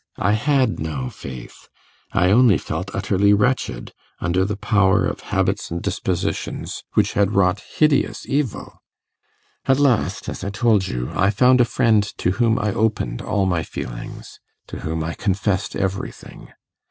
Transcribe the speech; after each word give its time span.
I 0.17 0.31
had 0.31 0.79
no 0.79 1.11
faith; 1.11 1.69
I 2.11 2.31
only 2.31 2.57
felt 2.57 2.89
utterly 2.91 3.33
wretched, 3.33 3.93
under 4.19 4.45
the 4.45 4.57
power 4.57 5.05
of 5.05 5.19
habits 5.29 5.69
and 5.69 5.79
dispositions 5.79 6.83
which 6.95 7.13
had 7.13 7.33
wrought 7.33 7.61
hideous 7.77 8.25
evil. 8.27 8.81
At 9.65 9.77
last, 9.77 10.27
as 10.27 10.43
I 10.43 10.49
told 10.49 10.87
you, 10.87 11.11
I 11.13 11.29
found 11.29 11.61
a 11.61 11.65
friend 11.65 12.01
to 12.17 12.31
whom 12.31 12.57
I 12.57 12.73
opened 12.73 13.21
all 13.21 13.45
my 13.45 13.61
feelings 13.61 14.39
to 14.69 14.79
whom 14.79 15.03
I 15.03 15.13
confessed 15.13 15.75
everything. 15.75 16.51